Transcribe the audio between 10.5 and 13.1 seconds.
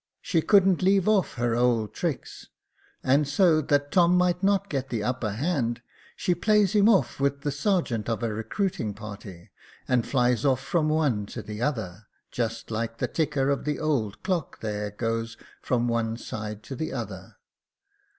from one to the other, 400 Jacob Faithful just like the